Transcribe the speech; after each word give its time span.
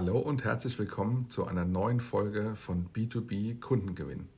Hallo 0.00 0.16
und 0.16 0.44
herzlich 0.44 0.78
willkommen 0.78 1.28
zu 1.28 1.48
einer 1.48 1.64
neuen 1.64 1.98
Folge 1.98 2.54
von 2.54 2.88
B2B 2.94 3.58
Kundengewinn. 3.58 4.28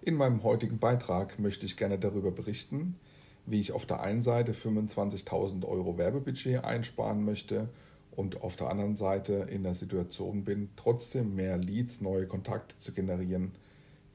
In 0.00 0.14
meinem 0.14 0.44
heutigen 0.44 0.78
Beitrag 0.78 1.38
möchte 1.38 1.66
ich 1.66 1.76
gerne 1.76 1.98
darüber 1.98 2.30
berichten, 2.30 2.96
wie 3.44 3.60
ich 3.60 3.72
auf 3.72 3.84
der 3.84 4.00
einen 4.00 4.22
Seite 4.22 4.52
25.000 4.52 5.66
Euro 5.66 5.98
Werbebudget 5.98 6.64
einsparen 6.64 7.22
möchte 7.22 7.68
und 8.12 8.40
auf 8.40 8.56
der 8.56 8.70
anderen 8.70 8.96
Seite 8.96 9.46
in 9.50 9.62
der 9.62 9.74
Situation 9.74 10.44
bin, 10.44 10.70
trotzdem 10.76 11.34
mehr 11.34 11.58
Leads, 11.58 12.00
neue 12.00 12.26
Kontakte 12.26 12.78
zu 12.78 12.92
generieren, 12.92 13.52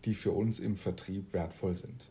die 0.05 0.16
für 0.16 0.32
uns 0.32 0.60
im 0.60 0.76
Vertrieb 0.76 1.34
wertvoll 1.34 1.78
sind. 1.78 2.10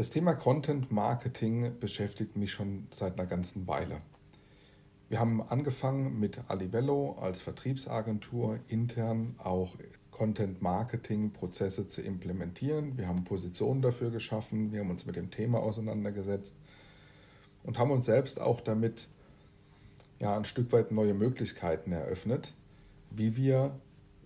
Das 0.00 0.08
Thema 0.08 0.32
Content 0.32 0.90
Marketing 0.90 1.78
beschäftigt 1.78 2.34
mich 2.34 2.52
schon 2.52 2.86
seit 2.90 3.18
einer 3.18 3.26
ganzen 3.26 3.66
Weile. 3.66 4.00
Wir 5.10 5.20
haben 5.20 5.42
angefangen 5.42 6.18
mit 6.18 6.40
Alivello 6.48 7.18
als 7.20 7.42
Vertriebsagentur 7.42 8.60
intern 8.68 9.34
auch 9.36 9.74
Content 10.10 10.62
Marketing 10.62 11.32
Prozesse 11.32 11.86
zu 11.86 12.00
implementieren. 12.00 12.96
Wir 12.96 13.08
haben 13.08 13.24
Positionen 13.24 13.82
dafür 13.82 14.10
geschaffen, 14.10 14.72
wir 14.72 14.80
haben 14.80 14.90
uns 14.90 15.04
mit 15.04 15.16
dem 15.16 15.30
Thema 15.30 15.58
auseinandergesetzt 15.58 16.56
und 17.62 17.78
haben 17.78 17.90
uns 17.90 18.06
selbst 18.06 18.40
auch 18.40 18.62
damit 18.62 19.06
ja, 20.18 20.34
ein 20.34 20.46
Stück 20.46 20.72
weit 20.72 20.92
neue 20.92 21.12
Möglichkeiten 21.12 21.92
eröffnet, 21.92 22.54
wie 23.10 23.36
wir 23.36 23.78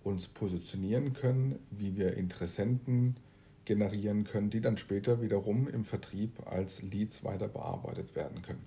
uns 0.05 0.29
positionieren 0.29 1.11
können, 1.11 1.59
wie 1.69 1.97
wir 1.97 2.15
Interessenten 2.15 3.17
generieren 3.65 4.23
können, 4.23 4.49
die 4.49 4.61
dann 4.61 4.77
später 4.77 5.21
wiederum 5.21 5.67
im 5.67 5.83
Vertrieb 5.83 6.45
als 6.45 6.81
Leads 6.81 7.23
weiter 7.23 7.47
bearbeitet 7.47 8.15
werden 8.15 8.41
können. 8.41 8.63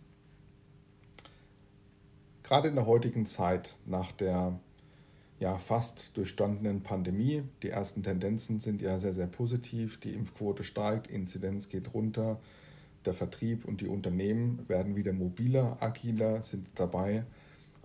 Gerade 2.43 2.69
in 2.69 2.75
der 2.77 2.87
heutigen 2.87 3.27
Zeit 3.27 3.77
nach 3.87 4.13
der 4.13 4.59
ja, 5.39 5.57
fast 5.59 6.17
durchstandenen 6.17 6.83
Pandemie, 6.83 7.45
die 7.63 7.71
ersten 7.71 8.03
Tendenzen 8.03 8.59
sind 8.59 8.83
ja 8.83 8.99
sehr, 8.99 9.13
sehr 9.13 9.27
positiv, 9.27 10.01
die 10.01 10.15
Impfquote 10.15 10.65
steigt, 10.65 11.07
Inzidenz 11.07 11.69
geht 11.69 11.95
runter, 11.95 12.41
der 13.05 13.15
Vertrieb 13.15 13.65
und 13.65 13.81
die 13.81 13.87
Unternehmen 13.87 14.69
werden 14.69 14.97
wieder 14.97 15.13
mobiler, 15.13 15.77
agiler, 15.81 16.43
sind 16.43 16.67
dabei, 16.75 17.25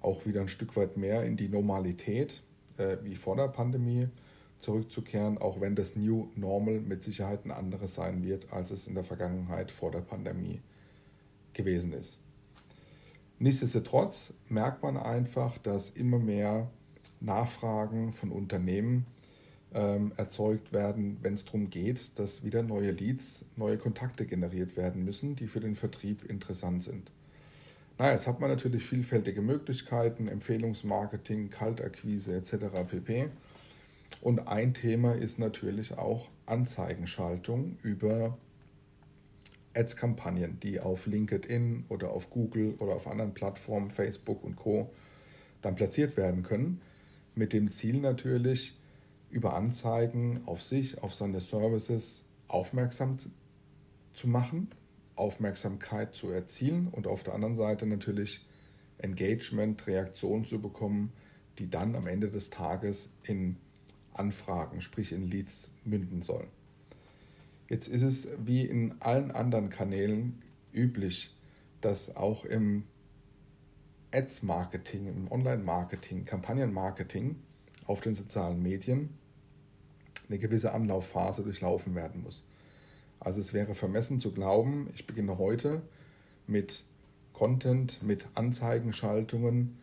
auch 0.01 0.25
wieder 0.25 0.41
ein 0.41 0.47
Stück 0.47 0.75
weit 0.75 0.97
mehr 0.97 1.23
in 1.23 1.37
die 1.37 1.47
Normalität 1.47 2.41
äh, 2.77 2.97
wie 3.03 3.15
vor 3.15 3.35
der 3.35 3.47
Pandemie 3.47 4.07
zurückzukehren, 4.63 5.37
auch 5.37 5.61
wenn 5.61 5.75
das 5.75 5.95
New 5.95 6.29
Normal 6.35 6.79
mit 6.79 7.03
Sicherheit 7.03 7.45
ein 7.45 7.51
anderes 7.51 7.95
sein 7.95 8.23
wird, 8.23 8.51
als 8.51 8.71
es 8.71 8.87
in 8.87 8.95
der 8.95 9.03
Vergangenheit 9.03 9.71
vor 9.71 9.91
der 9.91 10.01
Pandemie 10.01 10.61
gewesen 11.53 11.93
ist. 11.93 12.17
Nichtsdestotrotz 13.39 14.33
merkt 14.47 14.83
man 14.83 14.95
einfach, 14.97 15.57
dass 15.57 15.89
immer 15.89 16.17
mehr 16.17 16.69
Nachfragen 17.19 18.13
von 18.13 18.31
Unternehmen 18.31 19.05
ähm, 19.73 20.11
erzeugt 20.17 20.71
werden, 20.71 21.17
wenn 21.21 21.33
es 21.33 21.45
darum 21.45 21.69
geht, 21.69 22.17
dass 22.17 22.43
wieder 22.43 22.63
neue 22.63 22.91
Leads, 22.91 23.45
neue 23.55 23.77
Kontakte 23.77 24.25
generiert 24.25 24.77
werden 24.77 25.03
müssen, 25.03 25.35
die 25.35 25.47
für 25.47 25.59
den 25.59 25.75
Vertrieb 25.75 26.23
interessant 26.29 26.83
sind. 26.83 27.11
Na, 27.97 28.11
jetzt 28.11 28.27
hat 28.27 28.39
man 28.39 28.49
natürlich 28.49 28.85
vielfältige 28.85 29.41
Möglichkeiten, 29.41 30.27
Empfehlungsmarketing, 30.27 31.49
Kaltakquise 31.49 32.35
etc. 32.35 32.55
pp. 32.87 33.29
Und 34.21 34.47
ein 34.47 34.73
Thema 34.73 35.15
ist 35.15 35.39
natürlich 35.39 35.97
auch 35.97 36.29
Anzeigenschaltung 36.45 37.77
über 37.81 38.37
Ads-Kampagnen, 39.73 40.59
die 40.59 40.79
auf 40.79 41.07
LinkedIn 41.07 41.85
oder 41.89 42.11
auf 42.11 42.29
Google 42.29 42.75
oder 42.79 42.93
auf 42.93 43.07
anderen 43.07 43.33
Plattformen, 43.33 43.91
Facebook 43.91 44.43
und 44.43 44.55
Co. 44.55 44.91
dann 45.61 45.75
platziert 45.75 46.15
werden 46.17 46.43
können. 46.43 46.81
Mit 47.35 47.53
dem 47.53 47.69
Ziel 47.69 47.99
natürlich, 47.99 48.77
über 49.29 49.55
Anzeigen 49.55 50.41
auf 50.45 50.61
sich, 50.61 51.01
auf 51.01 51.15
seine 51.15 51.41
Services 51.41 52.23
aufmerksam 52.47 53.17
zu 54.13 54.27
machen, 54.27 54.69
Aufmerksamkeit 55.15 56.13
zu 56.13 56.29
erzielen 56.29 56.87
und 56.91 57.07
auf 57.07 57.23
der 57.23 57.33
anderen 57.33 57.55
Seite 57.55 57.87
natürlich 57.87 58.45
Engagement, 58.99 59.87
Reaktion 59.87 60.45
zu 60.45 60.61
bekommen, 60.61 61.11
die 61.57 61.69
dann 61.69 61.95
am 61.95 62.05
Ende 62.05 62.29
des 62.29 62.51
Tages 62.51 63.11
in 63.23 63.57
Anfragen, 64.13 64.81
sprich 64.81 65.11
in 65.11 65.23
Leads 65.23 65.71
münden 65.83 66.21
soll. 66.21 66.47
Jetzt 67.69 67.87
ist 67.87 68.03
es 68.03 68.27
wie 68.43 68.65
in 68.65 68.95
allen 68.99 69.31
anderen 69.31 69.69
Kanälen 69.69 70.41
üblich, 70.73 71.35
dass 71.81 72.15
auch 72.15 72.45
im 72.45 72.83
Ads-Marketing, 74.11 75.07
im 75.07 75.31
Online-Marketing, 75.31 76.25
Kampagnen-Marketing 76.25 77.35
auf 77.85 78.01
den 78.01 78.13
sozialen 78.13 78.61
Medien 78.61 79.09
eine 80.29 80.39
gewisse 80.39 80.71
Anlaufphase 80.71 81.43
durchlaufen 81.43 81.95
werden 81.95 82.21
muss. 82.21 82.45
Also 83.19 83.39
es 83.41 83.53
wäre 83.53 83.73
vermessen 83.73 84.19
zu 84.19 84.31
glauben, 84.31 84.89
ich 84.93 85.07
beginne 85.07 85.37
heute 85.37 85.81
mit 86.45 86.83
Content, 87.33 88.03
mit 88.03 88.27
Anzeigenschaltungen, 88.35 89.77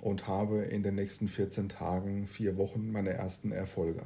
und 0.00 0.26
habe 0.28 0.62
in 0.64 0.82
den 0.82 0.94
nächsten 0.94 1.28
14 1.28 1.68
Tagen, 1.68 2.26
vier 2.26 2.56
Wochen 2.56 2.90
meine 2.90 3.10
ersten 3.10 3.52
Erfolge. 3.52 4.02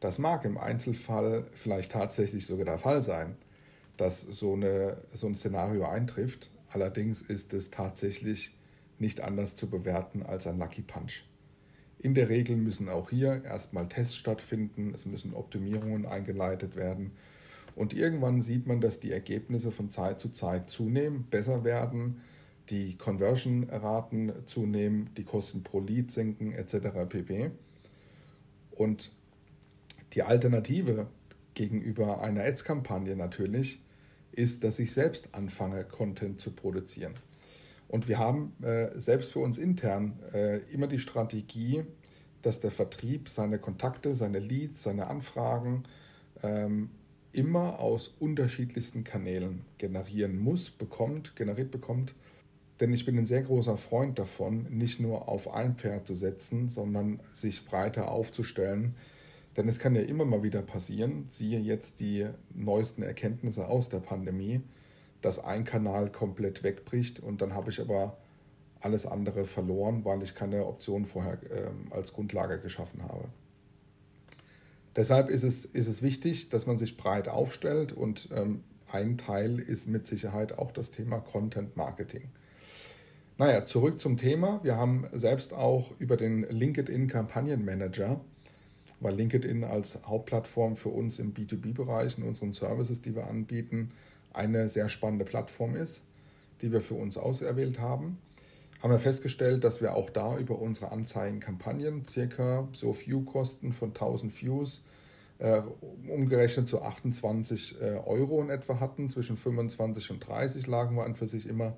Das 0.00 0.18
mag 0.18 0.44
im 0.44 0.58
Einzelfall 0.58 1.46
vielleicht 1.52 1.92
tatsächlich 1.92 2.46
sogar 2.46 2.64
der 2.64 2.78
Fall 2.78 3.02
sein, 3.02 3.36
dass 3.96 4.20
so, 4.22 4.54
eine, 4.54 4.98
so 5.12 5.26
ein 5.26 5.34
Szenario 5.34 5.86
eintrifft. 5.86 6.50
Allerdings 6.70 7.20
ist 7.20 7.52
es 7.52 7.70
tatsächlich 7.70 8.56
nicht 8.98 9.20
anders 9.20 9.56
zu 9.56 9.68
bewerten 9.68 10.22
als 10.22 10.46
ein 10.46 10.58
Lucky 10.58 10.82
Punch. 10.82 11.24
In 11.98 12.14
der 12.14 12.28
Regel 12.28 12.56
müssen 12.56 12.88
auch 12.88 13.10
hier 13.10 13.44
erstmal 13.44 13.88
Tests 13.88 14.16
stattfinden, 14.16 14.92
es 14.94 15.04
müssen 15.04 15.34
Optimierungen 15.34 16.06
eingeleitet 16.06 16.76
werden 16.76 17.12
und 17.78 17.92
irgendwann 17.92 18.42
sieht 18.42 18.66
man, 18.66 18.80
dass 18.80 18.98
die 18.98 19.12
Ergebnisse 19.12 19.70
von 19.70 19.88
Zeit 19.88 20.18
zu 20.18 20.30
Zeit 20.30 20.68
zunehmen, 20.68 21.28
besser 21.30 21.62
werden, 21.62 22.22
die 22.70 22.96
Conversion-Raten 22.96 24.32
zunehmen, 24.46 25.10
die 25.16 25.24
Kosten 25.24 25.62
pro 25.62 25.80
Lead 25.80 26.10
sinken 26.10 26.52
etc. 26.52 27.08
pp. 27.08 27.50
Und 28.70 29.10
die 30.12 30.22
Alternative 30.22 31.06
gegenüber 31.54 32.20
einer 32.20 32.44
Ads-Kampagne 32.44 33.16
natürlich 33.16 33.80
ist, 34.32 34.62
dass 34.64 34.78
ich 34.78 34.92
selbst 34.92 35.34
anfange, 35.34 35.84
Content 35.84 36.40
zu 36.40 36.52
produzieren. 36.52 37.14
Und 37.88 38.06
wir 38.06 38.18
haben 38.18 38.52
äh, 38.62 38.90
selbst 39.00 39.32
für 39.32 39.40
uns 39.40 39.58
intern 39.58 40.18
äh, 40.32 40.58
immer 40.72 40.86
die 40.86 40.98
Strategie, 40.98 41.84
dass 42.42 42.60
der 42.60 42.70
Vertrieb 42.70 43.28
seine 43.28 43.58
Kontakte, 43.58 44.14
seine 44.14 44.38
Leads, 44.38 44.82
seine 44.82 45.08
Anfragen 45.08 45.84
ähm, 46.42 46.90
immer 47.32 47.78
aus 47.78 48.08
unterschiedlichsten 48.20 49.04
Kanälen 49.04 49.64
generieren 49.78 50.38
muss, 50.38 50.70
bekommt, 50.70 51.34
generiert 51.34 51.70
bekommt 51.70 52.14
denn 52.80 52.92
ich 52.92 53.04
bin 53.04 53.18
ein 53.18 53.26
sehr 53.26 53.42
großer 53.42 53.76
Freund 53.76 54.18
davon, 54.18 54.66
nicht 54.70 55.00
nur 55.00 55.28
auf 55.28 55.52
ein 55.52 55.76
Pferd 55.76 56.06
zu 56.06 56.14
setzen, 56.14 56.68
sondern 56.68 57.20
sich 57.32 57.64
breiter 57.64 58.10
aufzustellen. 58.10 58.94
Denn 59.56 59.68
es 59.68 59.80
kann 59.80 59.96
ja 59.96 60.02
immer 60.02 60.24
mal 60.24 60.44
wieder 60.44 60.62
passieren, 60.62 61.26
siehe 61.28 61.58
jetzt 61.58 61.98
die 62.00 62.26
neuesten 62.54 63.02
Erkenntnisse 63.02 63.66
aus 63.66 63.88
der 63.88 63.98
Pandemie, 63.98 64.60
dass 65.20 65.42
ein 65.42 65.64
Kanal 65.64 66.12
komplett 66.12 66.62
wegbricht 66.62 67.18
und 67.18 67.42
dann 67.42 67.54
habe 67.54 67.70
ich 67.70 67.80
aber 67.80 68.16
alles 68.80 69.06
andere 69.06 69.44
verloren, 69.44 70.04
weil 70.04 70.22
ich 70.22 70.36
keine 70.36 70.66
Option 70.66 71.04
vorher 71.04 71.38
äh, 71.50 71.70
als 71.90 72.12
Grundlage 72.12 72.60
geschaffen 72.60 73.02
habe. 73.02 73.24
Deshalb 74.94 75.28
ist 75.28 75.42
es, 75.42 75.64
ist 75.64 75.88
es 75.88 76.02
wichtig, 76.02 76.48
dass 76.50 76.66
man 76.66 76.78
sich 76.78 76.96
breit 76.96 77.28
aufstellt 77.28 77.92
und 77.92 78.28
ähm, 78.32 78.62
ein 78.90 79.18
Teil 79.18 79.58
ist 79.58 79.88
mit 79.88 80.06
Sicherheit 80.06 80.58
auch 80.58 80.72
das 80.72 80.90
Thema 80.90 81.18
Content 81.18 81.76
Marketing. 81.76 82.30
Naja, 83.40 83.64
zurück 83.64 84.00
zum 84.00 84.16
Thema. 84.16 84.58
Wir 84.64 84.74
haben 84.74 85.06
selbst 85.12 85.54
auch 85.54 85.92
über 86.00 86.16
den 86.16 86.42
LinkedIn 86.42 87.06
Kampagnenmanager, 87.06 88.20
weil 88.98 89.14
LinkedIn 89.14 89.62
als 89.62 90.00
Hauptplattform 90.04 90.74
für 90.74 90.88
uns 90.88 91.20
im 91.20 91.34
B2B-Bereich 91.34 92.18
in 92.18 92.24
unseren 92.24 92.52
Services, 92.52 93.00
die 93.00 93.14
wir 93.14 93.28
anbieten, 93.28 93.92
eine 94.32 94.68
sehr 94.68 94.88
spannende 94.88 95.24
Plattform 95.24 95.76
ist, 95.76 96.02
die 96.62 96.72
wir 96.72 96.80
für 96.80 96.94
uns 96.94 97.16
auserwählt 97.16 97.78
haben, 97.78 98.18
haben 98.82 98.90
wir 98.90 98.98
festgestellt, 98.98 99.62
dass 99.62 99.80
wir 99.80 99.94
auch 99.94 100.10
da 100.10 100.36
über 100.36 100.58
unsere 100.58 100.90
Anzeigenkampagnen 100.90 102.08
circa 102.08 102.66
so 102.72 102.92
View-Kosten 102.92 103.72
von 103.72 103.90
1000 103.90 104.42
Views 104.42 104.82
äh, 105.38 105.62
umgerechnet 106.08 106.66
zu 106.66 106.82
28 106.82 107.80
äh, 107.80 107.84
Euro 108.04 108.42
in 108.42 108.50
etwa 108.50 108.80
hatten. 108.80 109.08
Zwischen 109.08 109.36
25 109.36 110.10
und 110.10 110.26
30 110.26 110.66
lagen 110.66 110.96
wir 110.96 111.04
an 111.04 111.14
für 111.14 111.28
sich 111.28 111.48
immer. 111.48 111.76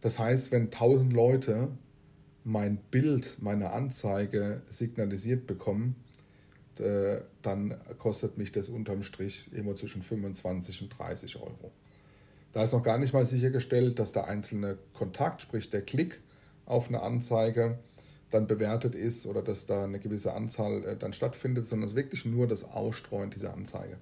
Das 0.00 0.18
heißt, 0.18 0.52
wenn 0.52 0.64
1000 0.64 1.12
Leute 1.12 1.68
mein 2.44 2.76
Bild, 2.76 3.38
meine 3.40 3.70
Anzeige 3.70 4.62
signalisiert 4.68 5.46
bekommen, 5.46 5.96
dann 7.42 7.74
kostet 7.98 8.38
mich 8.38 8.52
das 8.52 8.68
unterm 8.68 9.02
Strich 9.02 9.50
immer 9.52 9.74
zwischen 9.74 10.02
25 10.02 10.82
und 10.82 10.96
30 10.96 11.36
Euro. 11.36 11.72
Da 12.52 12.62
ist 12.62 12.72
noch 12.72 12.82
gar 12.82 12.98
nicht 12.98 13.12
mal 13.12 13.26
sichergestellt, 13.26 13.98
dass 13.98 14.12
der 14.12 14.28
einzelne 14.28 14.78
Kontakt, 14.94 15.42
sprich 15.42 15.70
der 15.70 15.82
Klick 15.82 16.20
auf 16.66 16.88
eine 16.88 17.02
Anzeige, 17.02 17.78
dann 18.30 18.46
bewertet 18.46 18.94
ist 18.94 19.26
oder 19.26 19.42
dass 19.42 19.66
da 19.66 19.84
eine 19.84 19.98
gewisse 19.98 20.34
Anzahl 20.34 20.84
äh, 20.84 20.96
dann 20.96 21.12
stattfindet, 21.12 21.66
sondern 21.66 21.86
es 21.86 21.92
ist 21.92 21.96
wirklich 21.96 22.24
nur 22.24 22.46
das 22.46 22.64
Ausstreuen 22.64 23.30
dieser 23.30 23.54
Anzeige. 23.54 23.96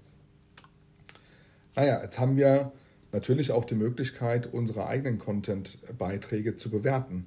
Naja, 1.74 2.02
jetzt 2.02 2.18
haben 2.18 2.36
wir 2.36 2.72
natürlich 3.16 3.50
auch 3.50 3.64
die 3.64 3.74
Möglichkeit, 3.74 4.52
unsere 4.52 4.86
eigenen 4.86 5.18
Content-Beiträge 5.18 6.54
zu 6.54 6.70
bewerten. 6.70 7.26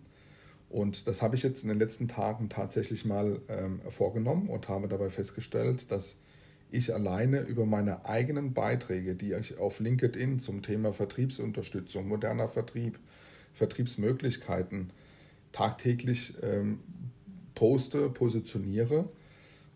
Und 0.70 1.08
das 1.08 1.24
habe 1.24 1.36
ich 1.36 1.42
jetzt 1.42 1.64
in 1.64 1.70
den 1.70 1.80
letzten 1.80 2.08
Tagen 2.08 2.48
tatsächlich 2.48 3.06
mal 3.06 3.42
ähm, 3.48 3.82
vorgenommen 3.90 4.50
und 4.50 4.70
habe 4.70 4.88
dabei 4.88 5.10
festgestellt, 5.10 5.92
dass 5.92 6.20
ich 6.70 6.94
alleine 6.94 7.40
über 7.40 7.66
meine 7.66 8.06
eigenen 8.06 8.54
Beiträge, 8.54 9.16
die 9.16 9.34
ich 9.34 9.58
auf 9.58 9.80
LinkedIn 9.80 10.40
zum 10.40 10.62
Thema 10.62 10.94
Vertriebsunterstützung, 10.94 12.08
moderner 12.08 12.48
Vertrieb, 12.48 13.00
Vertriebsmöglichkeiten 13.56 14.92
tagtäglich 15.52 16.36
ähm, 16.44 16.82
poste, 17.56 18.10
positioniere. 18.12 19.10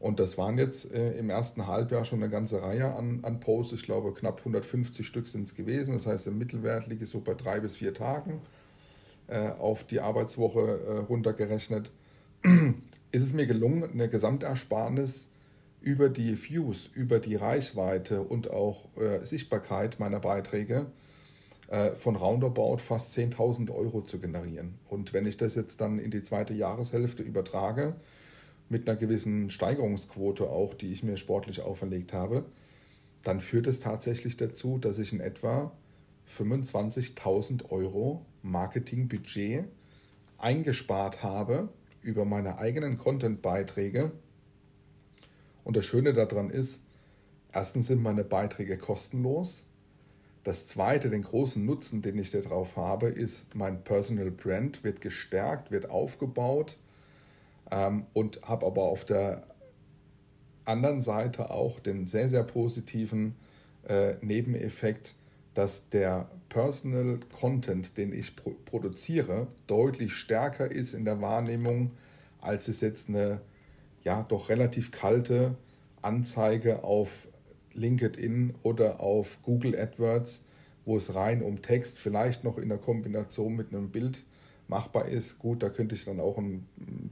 Und 0.04 0.20
das 0.20 0.38
waren 0.38 0.58
jetzt 0.58 0.94
äh, 0.94 1.18
im 1.18 1.30
ersten 1.30 1.66
Halbjahr 1.66 2.04
schon 2.04 2.22
eine 2.22 2.30
ganze 2.30 2.62
Reihe 2.62 2.94
an, 2.94 3.20
an 3.22 3.40
Posts. 3.40 3.72
Ich 3.72 3.84
glaube, 3.84 4.14
knapp 4.14 4.40
150 4.40 5.08
Stück 5.08 5.30
sind 5.30 5.44
es 5.44 5.56
gewesen. 5.56 5.94
Das 5.94 6.06
heißt, 6.06 6.28
im 6.28 6.38
Mittelwert 6.38 6.88
liege 6.88 7.06
ich 7.06 7.10
so 7.10 7.22
bei 7.22 7.34
drei 7.36 7.62
bis 7.62 7.78
vier 7.78 7.94
Tagen 7.94 8.42
äh, 9.28 9.48
auf 9.48 9.86
die 9.86 10.02
Arbeitswoche 10.02 10.60
äh, 10.60 10.98
runtergerechnet. 11.08 11.90
Ist 13.14 13.22
es 13.22 13.32
mir 13.32 13.46
gelungen, 13.46 13.92
eine 13.94 14.10
Gesamtersparnis 14.10 15.30
über 15.80 16.10
die 16.10 16.36
Views, 16.50 16.90
über 16.94 17.20
die 17.20 17.36
Reichweite 17.36 18.24
und 18.24 18.52
auch 18.52 18.90
äh, 18.98 19.26
Sichtbarkeit 19.26 20.02
meiner 20.02 20.20
Beiträge 20.20 20.88
äh, 21.70 21.92
von 21.92 22.18
roundabout 22.18 22.80
fast 22.80 23.18
10.000 23.18 23.74
Euro 23.74 24.02
zu 24.02 24.20
generieren. 24.20 24.74
Und 24.90 25.14
wenn 25.14 25.26
ich 25.26 25.38
das 25.38 25.56
jetzt 25.56 25.80
dann 25.80 25.98
in 25.98 26.12
die 26.12 26.24
zweite 26.24 26.54
Jahreshälfte 26.54 27.24
übertrage, 27.24 27.96
mit 28.70 28.88
einer 28.88 28.98
gewissen 28.98 29.50
Steigerungsquote 29.50 30.50
auch, 30.50 30.74
die 30.74 30.92
ich 30.92 31.04
mir 31.04 31.18
sportlich 31.18 31.62
auferlegt 31.62 32.14
habe, 32.14 32.46
dann 33.24 33.40
führt 33.40 33.68
es 33.68 33.80
tatsächlich 33.80 34.38
dazu, 34.38 34.78
dass 34.78 35.00
ich 35.00 35.14
in 35.14 35.20
etwa 35.20 35.72
25.000 36.30 37.70
Euro 37.70 38.26
Marketingbudget 38.42 39.66
eingespart 40.38 41.24
habe 41.24 41.70
über 42.02 42.26
meine 42.26 42.58
eigenen 42.58 42.98
Content-Beiträge 42.98 44.12
und 45.64 45.78
das 45.78 45.86
Schöne 45.86 46.14
daran 46.14 46.50
ist, 46.50 46.84
erstens 47.54 47.88
sind 47.88 48.02
meine 48.02 48.24
Beiträge 48.24 48.78
kostenlos. 48.78 49.66
Das 50.44 50.68
zweite, 50.68 51.10
den 51.10 51.22
großen 51.22 51.66
Nutzen, 51.66 52.02
den 52.02 52.18
ich 52.18 52.32
darauf 52.32 52.76
habe, 52.76 53.08
ist, 53.08 53.56
mein 53.56 53.84
Personal 53.84 54.30
Brand 54.30 54.84
wird 54.84 55.00
gestärkt, 55.00 55.72
wird 55.72 55.90
aufgebaut 55.90 56.78
ähm, 57.74 58.06
und 58.14 58.42
habe 58.44 58.66
aber 58.68 58.84
auf 58.84 59.04
der 59.04 59.44
anderen 60.64 61.02
Seite 61.02 61.50
auch 61.50 61.80
den 61.80 62.06
sehr, 62.06 62.30
sehr 62.30 62.44
positiven 62.44 63.36
äh, 63.90 64.14
Nebeneffekt, 64.22 65.16
dass 65.56 65.90
der 65.90 66.30
Personal 66.50 67.20
Content, 67.40 67.98
den 67.98 68.14
ich 68.14 68.36
pro 68.36 68.52
produziere, 68.66 69.48
deutlich 69.68 70.14
stärker 70.14 70.72
ist 70.72 70.94
in 70.94 71.04
der 71.04 71.20
Wahrnehmung, 71.20 71.92
als 72.40 72.68
es 72.68 72.82
jetzt 72.82 73.10
eine 73.10 73.42
ja 74.04 74.24
doch 74.24 74.50
relativ 74.50 74.92
kalte 74.92 75.56
Anzeige 76.02 76.84
auf 76.84 77.28
LinkedIn 77.74 78.54
oder 78.62 79.00
auf 79.00 79.40
Google 79.42 79.76
AdWords, 79.76 80.46
wo 80.86 80.98
es 80.98 81.16
rein 81.16 81.42
um 81.42 81.62
Text, 81.62 82.00
vielleicht 82.00 82.44
noch 82.44 82.58
in 82.58 82.70
der 82.70 82.78
Kombination 82.78 83.56
mit 83.56 83.74
einem 83.74 83.90
Bild 83.90 84.24
machbar 84.68 85.08
ist. 85.08 85.40
Gut, 85.40 85.64
da 85.64 85.70
könnte 85.70 85.96
ich 85.96 86.06
dann 86.06 86.20
auch 86.20 86.38
ein 86.38 86.68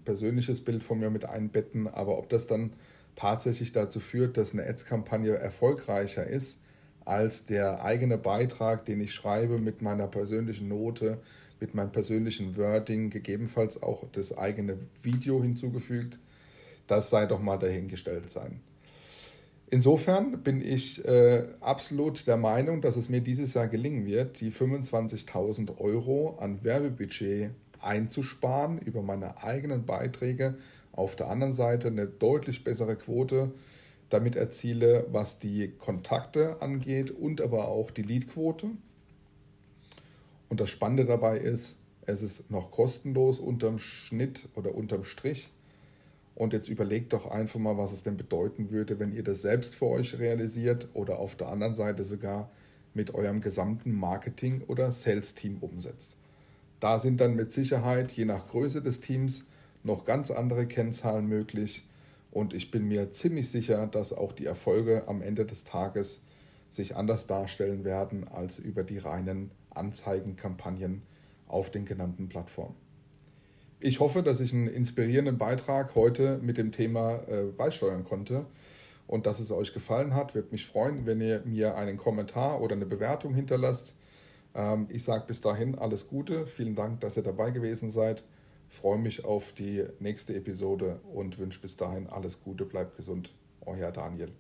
persönliches 0.06 0.62
Bild 0.62 0.83
von 0.83 1.00
mir 1.00 1.09
mit 1.09 1.25
einbetten, 1.25 1.88
aber 1.88 2.18
ob 2.18 2.30
das 2.30 2.48
dann 2.48 2.74
tatsächlich 3.15 3.71
dazu 3.71 4.00
führt, 4.00 4.38
dass 4.38 4.53
eine 4.53 4.65
Ads-Kampagne 4.65 5.33
erfolgreicher 5.33 6.25
ist 6.25 6.59
als 7.06 7.45
der 7.45 7.83
eigene 7.83 8.18
Beitrag, 8.18 8.86
den 8.86 9.01
ich 9.01 9.13
schreibe 9.13 9.57
mit 9.57 9.81
meiner 9.81 10.07
persönlichen 10.07 10.68
Note, 10.68 11.19
mit 11.59 11.74
meinem 11.75 11.92
persönlichen 11.92 12.57
Wording, 12.57 13.09
gegebenenfalls 13.09 13.81
auch 13.81 14.06
das 14.12 14.38
eigene 14.38 14.77
Video 15.01 15.42
hinzugefügt, 15.42 16.19
das 16.88 17.09
sei 17.09 17.25
doch 17.25 17.42
mal 17.42 17.57
dahingestellt 17.57 18.31
sein. 18.31 18.62
Insofern 19.73 20.44
bin 20.44 20.62
ich 20.62 21.03
äh, 21.06 21.47
absolut 21.62 22.27
der 22.27 22.35
Meinung, 22.35 22.81
dass 22.81 22.97
es 22.97 23.07
mir 23.07 23.21
dieses 23.21 23.53
Jahr 23.53 23.69
gelingen 23.69 24.06
wird, 24.06 24.41
die 24.41 24.51
25.000 24.51 25.77
Euro 25.77 26.38
an 26.41 26.62
Werbebudget 26.62 27.51
einzusparen 27.79 28.79
über 28.79 29.01
meine 29.01 29.41
eigenen 29.41 29.85
Beiträge. 29.85 30.57
Auf 30.91 31.15
der 31.15 31.29
anderen 31.29 31.53
Seite 31.53 31.88
eine 31.88 32.06
deutlich 32.06 32.65
bessere 32.65 32.97
Quote 32.97 33.53
damit 34.09 34.35
erziele, 34.35 35.07
was 35.09 35.39
die 35.39 35.69
Kontakte 35.69 36.62
angeht 36.62 37.09
und 37.09 37.39
aber 37.39 37.69
auch 37.69 37.91
die 37.91 38.01
Leadquote. 38.01 38.71
Und 40.50 40.59
das 40.59 40.69
Spannende 40.69 41.06
dabei 41.06 41.38
ist, 41.38 41.77
es 42.06 42.21
ist 42.21 42.51
noch 42.51 42.71
kostenlos 42.71 43.39
unterm 43.39 43.79
Schnitt 43.79 44.50
oder 44.56 44.75
unterm 44.75 45.06
Strich 45.06 45.50
und 46.41 46.53
jetzt 46.53 46.69
überlegt 46.69 47.13
doch 47.13 47.29
einfach 47.29 47.59
mal, 47.59 47.77
was 47.77 47.91
es 47.91 48.01
denn 48.01 48.17
bedeuten 48.17 48.71
würde, 48.71 48.97
wenn 48.97 49.13
ihr 49.13 49.23
das 49.23 49.43
selbst 49.43 49.75
für 49.75 49.85
euch 49.85 50.17
realisiert 50.17 50.88
oder 50.95 51.19
auf 51.19 51.35
der 51.35 51.49
anderen 51.49 51.75
Seite 51.75 52.03
sogar 52.03 52.49
mit 52.95 53.13
eurem 53.13 53.41
gesamten 53.41 53.93
Marketing- 53.93 54.63
oder 54.65 54.91
Sales-Team 54.91 55.57
umsetzt. 55.61 56.15
Da 56.79 56.97
sind 56.97 57.21
dann 57.21 57.35
mit 57.35 57.53
Sicherheit, 57.53 58.11
je 58.13 58.25
nach 58.25 58.47
Größe 58.47 58.81
des 58.81 59.01
Teams, 59.01 59.45
noch 59.83 60.03
ganz 60.03 60.31
andere 60.31 60.65
Kennzahlen 60.65 61.27
möglich. 61.27 61.88
Und 62.31 62.55
ich 62.55 62.71
bin 62.71 62.87
mir 62.87 63.11
ziemlich 63.11 63.51
sicher, 63.51 63.85
dass 63.85 64.11
auch 64.11 64.33
die 64.33 64.47
Erfolge 64.47 65.03
am 65.07 65.21
Ende 65.21 65.45
des 65.45 65.63
Tages 65.63 66.23
sich 66.71 66.95
anders 66.95 67.27
darstellen 67.27 67.83
werden 67.83 68.27
als 68.27 68.57
über 68.57 68.81
die 68.81 68.97
reinen 68.97 69.51
Anzeigenkampagnen 69.69 71.03
auf 71.47 71.69
den 71.69 71.85
genannten 71.85 72.29
Plattformen. 72.29 72.91
Ich 73.83 74.00
hoffe, 74.00 74.21
dass 74.21 74.42
ich 74.42 74.54
einen 74.54 74.68
inspirierenden 74.68 75.40
Beitrag 75.40 75.95
heute 75.95 76.38
mit 76.44 76.59
dem 76.59 76.71
Thema 76.71 77.16
äh, 77.28 77.45
beisteuern 77.45 78.06
konnte 78.06 78.45
und 79.07 79.26
dass 79.26 79.40
es 79.40 79.52
euch 79.52 79.73
gefallen 79.73 80.14
hat. 80.14 80.35
Würde 80.35 80.50
mich 80.52 80.68
freuen, 80.68 81.07
wenn 81.07 81.19
ihr 81.19 81.42
mir 81.45 81.76
einen 81.76 81.97
Kommentar 81.97 82.61
oder 82.61 82.76
eine 82.76 82.85
Bewertung 82.85 83.33
hinterlasst. 83.33 83.95
Ähm, 84.54 84.85
ich 84.90 85.04
sage 85.04 85.23
bis 85.26 85.42
dahin 85.42 85.80
alles 85.80 86.07
Gute. 86.07 86.45
Vielen 86.45 86.76
Dank, 86.76 87.02
dass 87.02 87.18
ihr 87.18 87.23
dabei 87.23 87.50
gewesen 87.50 87.90
seid. 87.90 88.23
Freue 88.69 89.00
mich 89.00 89.26
auf 89.26 89.52
die 89.54 89.83
nächste 90.00 90.35
Episode 90.35 91.00
und 91.11 91.40
wünsche 91.40 91.59
bis 91.59 91.76
dahin 91.76 92.07
alles 92.07 92.40
Gute. 92.44 92.66
Bleibt 92.66 92.95
gesund. 92.95 93.33
Euer 93.66 93.92
Daniel. 93.92 94.31